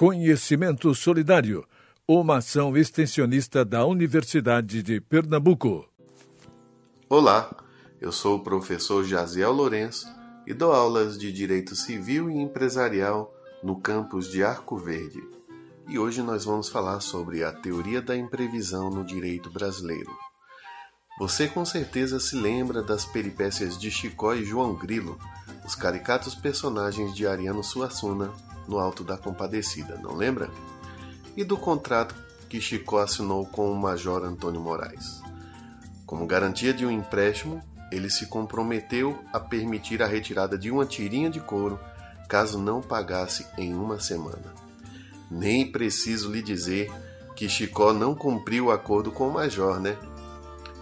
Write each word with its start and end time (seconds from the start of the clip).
Conhecimento 0.00 0.94
Solidário, 0.94 1.62
uma 2.08 2.38
ação 2.38 2.74
extensionista 2.74 3.66
da 3.66 3.84
Universidade 3.84 4.82
de 4.82 4.98
Pernambuco. 4.98 5.86
Olá, 7.06 7.54
eu 8.00 8.10
sou 8.10 8.38
o 8.38 8.42
professor 8.42 9.04
Jaziel 9.04 9.52
Lourenço 9.52 10.08
e 10.46 10.54
dou 10.54 10.72
aulas 10.72 11.18
de 11.18 11.30
Direito 11.30 11.76
Civil 11.76 12.30
e 12.30 12.38
Empresarial 12.38 13.30
no 13.62 13.78
campus 13.78 14.30
de 14.30 14.42
Arco 14.42 14.78
Verde. 14.78 15.22
E 15.86 15.98
hoje 15.98 16.22
nós 16.22 16.46
vamos 16.46 16.70
falar 16.70 17.00
sobre 17.00 17.44
a 17.44 17.52
teoria 17.52 18.00
da 18.00 18.16
imprevisão 18.16 18.88
no 18.88 19.04
direito 19.04 19.50
brasileiro. 19.50 20.10
Você 21.18 21.46
com 21.46 21.66
certeza 21.66 22.18
se 22.18 22.36
lembra 22.36 22.82
das 22.82 23.04
peripécias 23.04 23.78
de 23.78 23.90
Chicó 23.90 24.32
e 24.32 24.46
João 24.46 24.72
Grilo, 24.72 25.18
os 25.62 25.74
caricatos 25.74 26.34
personagens 26.34 27.14
de 27.14 27.26
Ariano 27.26 27.62
Suassuna 27.62 28.32
no 28.68 28.78
Alto 28.78 29.02
da 29.04 29.16
Compadecida, 29.16 29.98
não 30.02 30.14
lembra? 30.14 30.50
E 31.36 31.44
do 31.44 31.56
contrato 31.56 32.14
que 32.48 32.60
Chicó 32.60 32.98
assinou 32.98 33.46
com 33.46 33.70
o 33.70 33.76
Major 33.76 34.24
Antônio 34.24 34.60
Moraes. 34.60 35.22
Como 36.04 36.26
garantia 36.26 36.74
de 36.74 36.84
um 36.84 36.90
empréstimo, 36.90 37.62
ele 37.92 38.10
se 38.10 38.26
comprometeu 38.26 39.18
a 39.32 39.38
permitir 39.38 40.02
a 40.02 40.06
retirada 40.06 40.58
de 40.58 40.70
uma 40.70 40.84
tirinha 40.84 41.30
de 41.30 41.40
couro 41.40 41.78
caso 42.28 42.58
não 42.58 42.80
pagasse 42.80 43.46
em 43.58 43.74
uma 43.74 43.98
semana. 43.98 44.54
Nem 45.30 45.70
preciso 45.70 46.30
lhe 46.30 46.42
dizer 46.42 46.90
que 47.36 47.48
Chicó 47.48 47.92
não 47.92 48.14
cumpriu 48.14 48.66
o 48.66 48.70
acordo 48.70 49.10
com 49.10 49.28
o 49.28 49.32
Major, 49.32 49.80
né? 49.80 49.96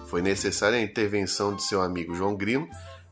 Foi 0.07 0.23
necessária 0.23 0.79
a 0.79 0.83
intervenção 0.83 1.55
de 1.55 1.63
seu 1.63 1.83
amigo 1.83 2.15
João 2.15 2.35
Grilo 2.35 2.69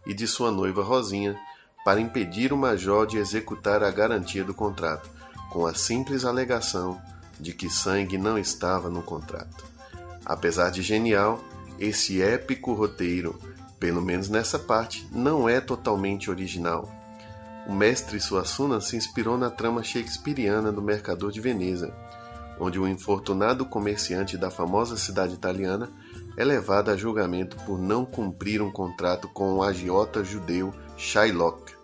e 0.07 0.15
de 0.15 0.27
sua 0.27 0.51
noiva 0.51 0.83
Rosinha 0.83 1.39
para 1.87 2.01
impedir 2.01 2.53
o 2.53 2.57
major 2.57 3.07
de 3.07 3.17
executar 3.17 3.85
a 3.85 3.93
garantia 3.93 4.43
do 4.43 4.53
contrato, 4.53 5.09
com 5.53 5.65
a 5.65 5.73
simples 5.73 6.25
alegação 6.25 7.01
de 7.39 7.53
que 7.53 7.71
sangue 7.71 8.19
não 8.19 8.37
estava 8.37 8.91
no 8.91 9.03
contrato. 9.03 9.65
Apesar 10.25 10.71
de 10.71 10.83
genial, 10.83 11.41
esse 11.79 12.21
épico 12.21 12.73
roteiro, 12.73 13.39
pelo 13.79 14.03
menos 14.03 14.29
nessa 14.29 14.59
parte, 14.59 15.09
não 15.13 15.49
é 15.49 15.61
totalmente 15.61 16.29
original. 16.29 16.91
O 17.69 17.73
mestre 17.73 18.19
Suassuna 18.19 18.81
se 18.81 18.97
inspirou 18.97 19.39
na 19.39 19.49
trama 19.49 19.85
shakespeariana 19.85 20.73
do 20.73 20.83
Mercador 20.83 21.31
de 21.31 21.41
Veneza, 21.41 21.95
onde 22.59 22.81
o 22.81 22.89
infortunado 22.89 23.65
comerciante 23.65 24.37
da 24.37 24.51
famosa 24.51 24.97
cidade 24.97 25.35
italiana 25.35 25.89
é 26.37 26.45
levado 26.45 26.91
a 26.91 26.97
julgamento 26.97 27.57
por 27.59 27.79
não 27.79 28.05
cumprir 28.05 28.61
um 28.61 28.73
contrato 28.73 29.29
com 29.29 29.55
o 29.55 29.63
agiota 29.63 30.25
judeu 30.25 30.75
Shylock 30.97 31.76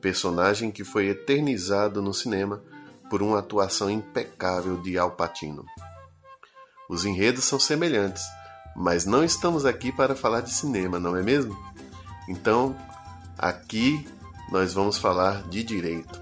personagem 0.00 0.70
que 0.70 0.84
foi 0.84 1.08
eternizado 1.08 2.00
no 2.02 2.14
cinema 2.14 2.62
por 3.08 3.22
uma 3.22 3.38
atuação 3.40 3.90
impecável 3.90 4.76
de 4.80 4.98
Al 4.98 5.12
Pacino. 5.12 5.64
Os 6.88 7.04
enredos 7.04 7.44
são 7.44 7.58
semelhantes, 7.58 8.22
mas 8.74 9.04
não 9.04 9.24
estamos 9.24 9.64
aqui 9.64 9.92
para 9.92 10.16
falar 10.16 10.40
de 10.40 10.50
cinema, 10.50 10.98
não 10.98 11.16
é 11.16 11.22
mesmo? 11.22 11.56
Então, 12.28 12.76
aqui 13.38 14.06
nós 14.50 14.72
vamos 14.72 14.96
falar 14.96 15.42
de 15.48 15.62
direito. 15.62 16.20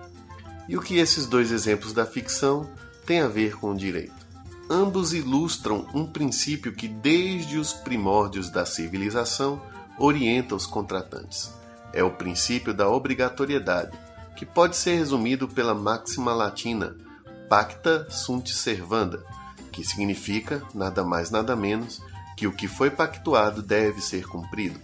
E 0.68 0.76
o 0.76 0.82
que 0.82 0.98
esses 0.98 1.26
dois 1.26 1.50
exemplos 1.50 1.92
da 1.92 2.04
ficção 2.04 2.68
têm 3.06 3.20
a 3.20 3.28
ver 3.28 3.56
com 3.56 3.70
o 3.72 3.76
direito? 3.76 4.26
Ambos 4.68 5.14
ilustram 5.14 5.86
um 5.94 6.06
princípio 6.06 6.72
que, 6.72 6.88
desde 6.88 7.58
os 7.58 7.72
primórdios 7.72 8.50
da 8.50 8.66
civilização, 8.66 9.62
orienta 9.98 10.54
os 10.54 10.66
contratantes 10.66 11.50
é 11.92 12.02
o 12.02 12.10
princípio 12.10 12.74
da 12.74 12.88
obrigatoriedade, 12.88 13.98
que 14.36 14.46
pode 14.46 14.76
ser 14.76 14.96
resumido 14.96 15.48
pela 15.48 15.74
máxima 15.74 16.32
latina 16.34 16.96
pacta 17.48 18.06
sunt 18.10 18.50
servanda, 18.50 19.24
que 19.72 19.82
significa 19.82 20.62
nada 20.74 21.02
mais 21.02 21.30
nada 21.30 21.56
menos 21.56 22.02
que 22.36 22.46
o 22.46 22.52
que 22.52 22.68
foi 22.68 22.90
pactuado 22.90 23.62
deve 23.62 24.00
ser 24.00 24.26
cumprido. 24.26 24.78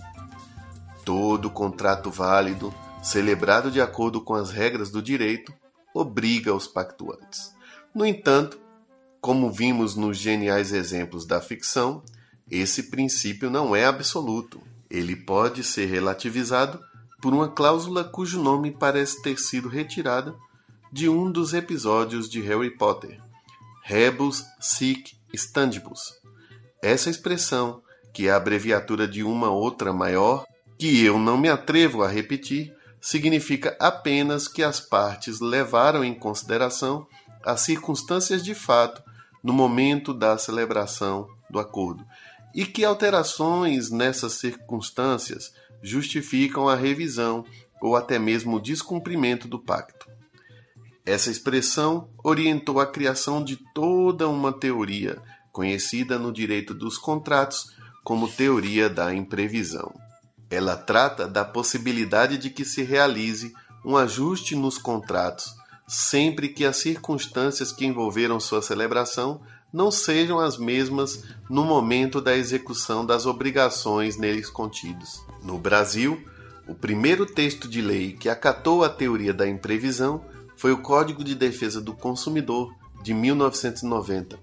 Todo 1.04 1.50
contrato 1.50 2.10
válido, 2.10 2.74
celebrado 3.02 3.70
de 3.70 3.80
acordo 3.80 4.20
com 4.20 4.34
as 4.34 4.50
regras 4.50 4.90
do 4.90 5.02
direito, 5.02 5.52
obriga 5.94 6.54
os 6.54 6.66
pactuantes. 6.66 7.54
No 7.94 8.04
entanto, 8.04 8.58
como 9.20 9.52
vimos 9.52 9.94
nos 9.94 10.16
geniais 10.16 10.72
exemplos 10.72 11.26
da 11.26 11.40
ficção, 11.40 12.02
esse 12.50 12.84
princípio 12.84 13.50
não 13.50 13.76
é 13.76 13.84
absoluto. 13.84 14.60
Ele 14.90 15.14
pode 15.14 15.62
ser 15.62 15.86
relativizado 15.86 16.80
por 17.24 17.32
uma 17.32 17.48
cláusula 17.48 18.04
cujo 18.04 18.38
nome 18.38 18.70
parece 18.70 19.22
ter 19.22 19.38
sido 19.38 19.66
retirada 19.66 20.36
de 20.92 21.08
um 21.08 21.32
dos 21.32 21.54
episódios 21.54 22.28
de 22.28 22.38
Harry 22.42 22.76
Potter, 22.76 23.18
rebus 23.82 24.44
sic 24.60 25.16
stantibus. 25.32 26.20
Essa 26.82 27.08
expressão, 27.08 27.80
que 28.12 28.28
é 28.28 28.30
a 28.30 28.36
abreviatura 28.36 29.08
de 29.08 29.22
uma 29.22 29.48
outra 29.48 29.90
maior, 29.90 30.44
que 30.78 31.02
eu 31.02 31.18
não 31.18 31.38
me 31.38 31.48
atrevo 31.48 32.02
a 32.02 32.08
repetir, 32.08 32.74
significa 33.00 33.74
apenas 33.80 34.46
que 34.46 34.62
as 34.62 34.78
partes 34.78 35.40
levaram 35.40 36.04
em 36.04 36.12
consideração 36.12 37.06
as 37.42 37.62
circunstâncias 37.62 38.44
de 38.44 38.54
fato 38.54 39.02
no 39.42 39.54
momento 39.54 40.12
da 40.12 40.36
celebração 40.36 41.26
do 41.48 41.58
acordo 41.58 42.04
e 42.54 42.66
que 42.66 42.84
alterações 42.84 43.90
nessas 43.90 44.34
circunstâncias 44.34 45.54
justificam 45.84 46.66
a 46.66 46.74
revisão 46.74 47.44
ou 47.80 47.94
até 47.94 48.18
mesmo 48.18 48.56
o 48.56 48.60
descumprimento 48.60 49.46
do 49.46 49.58
pacto. 49.58 50.08
Essa 51.04 51.30
expressão 51.30 52.08
orientou 52.24 52.80
a 52.80 52.86
criação 52.86 53.44
de 53.44 53.58
toda 53.74 54.26
uma 54.26 54.50
teoria 54.50 55.20
conhecida 55.52 56.18
no 56.18 56.32
direito 56.32 56.72
dos 56.72 56.96
contratos 56.96 57.76
como 58.02 58.26
teoria 58.26 58.88
da 58.88 59.14
imprevisão. 59.14 59.94
Ela 60.50 60.76
trata 60.76 61.28
da 61.28 61.44
possibilidade 61.44 62.38
de 62.38 62.48
que 62.48 62.64
se 62.64 62.82
realize 62.82 63.52
um 63.84 63.96
ajuste 63.96 64.56
nos 64.56 64.78
contratos 64.78 65.54
sempre 65.86 66.48
que 66.48 66.64
as 66.64 66.76
circunstâncias 66.78 67.70
que 67.72 67.84
envolveram 67.84 68.40
sua 68.40 68.62
celebração 68.62 69.40
não 69.72 69.90
sejam 69.90 70.38
as 70.38 70.56
mesmas 70.56 71.24
no 71.50 71.64
momento 71.64 72.20
da 72.20 72.36
execução 72.36 73.04
das 73.04 73.26
obrigações 73.26 74.16
neles 74.16 74.48
contidos. 74.48 75.20
No 75.42 75.58
Brasil, 75.58 76.24
o 76.68 76.74
primeiro 76.74 77.26
texto 77.26 77.68
de 77.68 77.82
lei 77.82 78.12
que 78.12 78.28
acatou 78.28 78.84
a 78.84 78.88
teoria 78.88 79.34
da 79.34 79.48
imprevisão 79.48 80.24
foi 80.56 80.72
o 80.72 80.80
Código 80.80 81.24
de 81.24 81.34
Defesa 81.34 81.80
do 81.80 81.92
Consumidor 81.92 82.74
de 83.02 83.12
1990. 83.12 84.38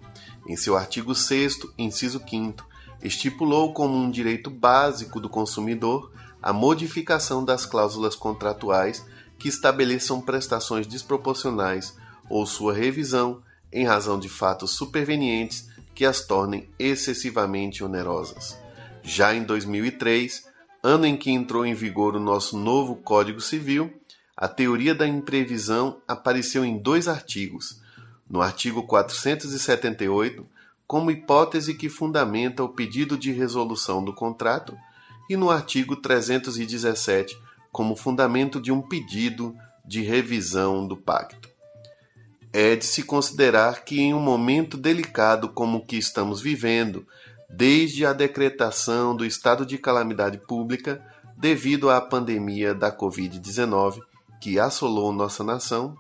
Em 0.48 0.56
seu 0.56 0.76
artigo 0.76 1.16
6, 1.16 1.60
inciso 1.78 2.22
5, 2.30 2.68
estipulou 3.02 3.74
como 3.74 3.96
um 3.96 4.12
direito 4.12 4.50
básico 4.50 5.20
do 5.20 5.30
consumidor 5.30 6.12
a 6.42 6.52
modificação 6.52 7.46
das 7.46 7.66
cláusulas 7.66 8.16
contratuais 8.16 9.06
que 9.42 9.50
estabeleçam 9.50 10.22
prestações 10.22 10.86
desproporcionais 10.86 11.98
ou 12.30 12.46
sua 12.46 12.76
revisão 12.76 13.42
em 13.74 13.84
razão 13.84 14.20
de 14.20 14.30
fatos 14.30 14.70
supervenientes 14.72 15.68
que 15.96 16.06
as 16.06 16.22
tornem 16.22 16.70
excessivamente 16.78 17.84
onerosas. 17.84 18.56
Já 19.02 19.34
em 19.34 19.44
2003, 19.44 20.48
ano 20.84 21.08
em 21.08 21.18
que 21.18 21.32
entrou 21.32 21.66
em 21.66 21.74
vigor 21.74 22.16
o 22.16 22.20
nosso 22.20 22.56
novo 22.56 22.98
Código 22.98 23.42
Civil, 23.42 23.92
a 24.38 24.48
teoria 24.48 24.94
da 24.94 25.08
imprevisão 25.08 26.00
apareceu 26.08 26.64
em 26.64 26.78
dois 26.78 27.08
artigos. 27.08 27.82
No 28.30 28.44
artigo 28.44 28.84
478, 28.84 30.46
como 30.86 31.10
hipótese 31.10 31.74
que 31.74 31.90
fundamenta 31.90 32.64
o 32.64 32.70
pedido 32.70 33.18
de 33.18 33.32
resolução 33.32 34.04
do 34.04 34.14
contrato, 34.14 34.78
e 35.28 35.36
no 35.36 35.50
artigo 35.50 35.96
317, 35.96 37.36
como 37.72 37.96
fundamento 37.96 38.60
de 38.60 38.72
um 38.72 38.82
pedido 38.82 39.56
de 39.86 40.02
revisão 40.02 40.88
do 40.88 40.98
pacto 40.98 41.52
é 42.54 42.76
de 42.76 42.86
se 42.86 43.04
considerar 43.04 43.84
que 43.86 44.02
em 44.02 44.14
um 44.14 44.20
momento 44.20 44.78
delicado 44.78 45.50
como 45.50 45.78
o 45.78 45.86
que 45.86 45.96
estamos 45.96 46.42
vivendo, 46.42 47.08
desde 47.50 48.06
a 48.06 48.14
decretação 48.14 49.16
do 49.16 49.26
estado 49.26 49.66
de 49.66 49.78
calamidade 49.78 50.38
pública 50.38 51.04
devido 51.38 51.90
à 51.90 52.00
pandemia 52.02 52.74
da 52.74 52.96
Covid-19 52.96 54.00
que 54.40 54.60
assolou 54.60 55.14
nossa 55.14 55.44
nação, 55.44 55.96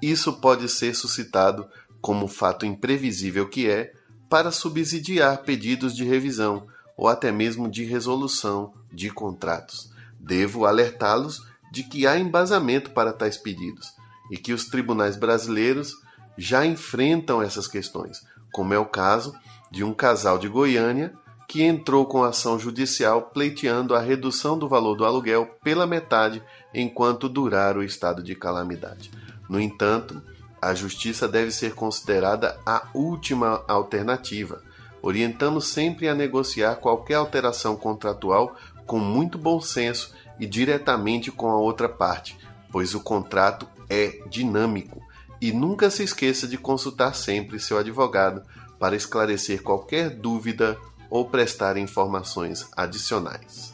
isso 0.00 0.34
pode 0.34 0.68
ser 0.68 0.94
suscitado 0.94 1.68
como 2.00 2.28
fato 2.28 2.64
imprevisível 2.64 3.48
que 3.48 3.68
é 3.68 3.92
para 4.28 4.50
subsidiar 4.50 5.42
pedidos 5.42 5.94
de 5.94 6.04
revisão 6.04 6.66
ou 6.96 7.08
até 7.08 7.32
mesmo 7.32 7.68
de 7.68 7.84
resolução 7.84 8.72
de 8.92 9.10
contratos. 9.10 9.90
Devo 10.18 10.66
alertá-los 10.66 11.42
de 11.70 11.82
que 11.82 12.06
há 12.06 12.18
embasamento 12.18 12.90
para 12.90 13.12
tais 13.12 13.36
pedidos 13.36 13.92
e 14.30 14.36
que 14.36 14.52
os 14.52 14.66
tribunais 14.66 15.16
brasileiros 15.16 15.94
já 16.36 16.64
enfrentam 16.64 17.42
essas 17.42 17.66
questões, 17.66 18.22
como 18.52 18.72
é 18.72 18.78
o 18.78 18.86
caso 18.86 19.34
de 19.70 19.84
um 19.84 19.92
casal 19.92 20.38
de 20.38 20.48
Goiânia 20.48 21.12
que 21.48 21.62
entrou 21.62 22.04
com 22.04 22.22
ação 22.22 22.58
judicial 22.58 23.22
pleiteando 23.22 23.94
a 23.94 24.00
redução 24.00 24.58
do 24.58 24.68
valor 24.68 24.94
do 24.94 25.04
aluguel 25.04 25.46
pela 25.64 25.86
metade 25.86 26.42
enquanto 26.74 27.28
durar 27.28 27.76
o 27.76 27.82
estado 27.82 28.22
de 28.22 28.34
calamidade. 28.34 29.10
No 29.48 29.58
entanto, 29.58 30.22
a 30.60 30.74
justiça 30.74 31.26
deve 31.26 31.50
ser 31.50 31.74
considerada 31.74 32.60
a 32.66 32.86
última 32.92 33.64
alternativa, 33.66 34.62
orientando 35.00 35.60
sempre 35.60 36.06
a 36.08 36.14
negociar 36.14 36.76
qualquer 36.76 37.14
alteração 37.14 37.76
contratual 37.76 38.54
com 38.88 38.98
muito 38.98 39.38
bom 39.38 39.60
senso 39.60 40.12
e 40.40 40.46
diretamente 40.46 41.30
com 41.30 41.48
a 41.48 41.56
outra 41.56 41.88
parte, 41.88 42.36
pois 42.72 42.92
o 42.94 43.00
contrato 43.00 43.68
é 43.88 44.20
dinâmico. 44.28 45.00
E 45.40 45.52
nunca 45.52 45.88
se 45.90 46.02
esqueça 46.02 46.48
de 46.48 46.58
consultar 46.58 47.14
sempre 47.14 47.60
seu 47.60 47.78
advogado 47.78 48.42
para 48.80 48.96
esclarecer 48.96 49.62
qualquer 49.62 50.10
dúvida 50.10 50.76
ou 51.08 51.24
prestar 51.24 51.76
informações 51.76 52.66
adicionais. 52.76 53.72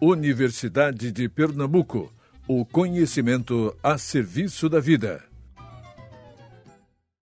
Universidade 0.00 1.12
de 1.12 1.28
Pernambuco 1.28 2.10
o 2.48 2.64
conhecimento 2.64 3.76
a 3.82 3.98
serviço 3.98 4.70
da 4.70 4.80
vida. 4.80 5.27